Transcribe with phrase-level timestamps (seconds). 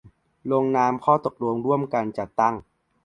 [0.51, 2.55] ลงนามข้อตกลงร่วมกันจัดตั้ง